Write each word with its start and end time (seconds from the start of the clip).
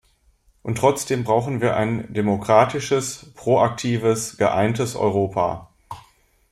Und 0.63 0.79
trotzdem 0.79 1.23
brauchen 1.23 1.61
wir 1.61 1.77
ein 1.77 2.11
demokratisches, 2.11 3.31
proaktives, 3.35 4.35
geeintes 4.35 4.95
Europa. 4.95 5.69